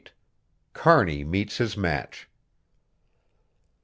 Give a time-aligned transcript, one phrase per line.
[0.73, 2.27] KEARNEY MEETS HIS MATCH.